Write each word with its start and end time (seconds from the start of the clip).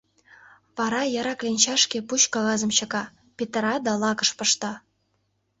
Вара 0.77 1.01
яра 1.19 1.33
кленчашке 1.39 1.97
пуч-кагазым 2.07 2.71
чыка, 2.77 3.03
петыра 3.37 3.75
да 3.85 3.91
лакыш 4.01 4.29
пышта. 4.37 4.73